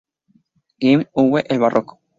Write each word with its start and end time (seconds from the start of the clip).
Geese, 0.79 1.11
Uwe: 1.13 1.45
"El 1.47 1.59
Barroco". 1.59 1.99